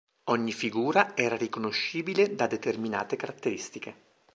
Ogni 0.31 0.51
figura 0.51 1.15
era 1.15 1.35
riconoscibile 1.37 2.33
da 2.33 2.47
determinate 2.47 3.15
caratteristiche. 3.17 3.95